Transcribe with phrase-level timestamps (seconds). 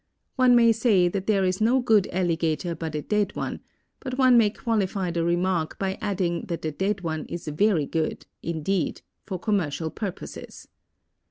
[0.35, 3.59] One may say that there is no good alligator but a dead one,
[3.99, 8.25] but one may qualify the remark by adding that the dead one is very good,
[8.41, 10.67] indeed, for commercial purposes.